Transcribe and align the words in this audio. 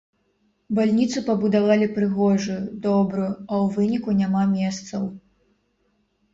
Бальніцу 0.77 1.21
пабудавалі 1.27 1.87
прыгожую, 1.99 2.57
добрую, 2.87 3.29
а 3.29 3.31
ў 3.37 3.65
выніку 3.79 4.19
няма 4.25 4.43
месцаў. 4.59 5.03